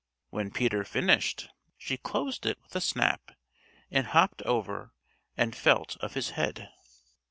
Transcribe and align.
When 0.31 0.49
Peter 0.49 0.83
finished, 0.83 1.47
she 1.77 1.95
closed 1.95 2.47
it 2.47 2.59
with 2.63 2.75
a 2.75 2.81
snap 2.81 3.33
and 3.91 4.07
hopped 4.07 4.41
over 4.47 4.95
and 5.37 5.55
felt 5.55 5.95
of 5.97 6.15
his 6.15 6.31
head. 6.31 6.69